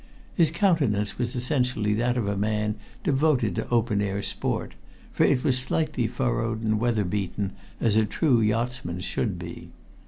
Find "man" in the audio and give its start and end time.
2.35-2.73